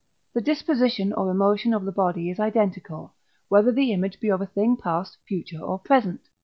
[0.33, 3.13] the disposition or emotion of the body is identical,
[3.49, 6.21] whether the image be of a thing past, future, or present.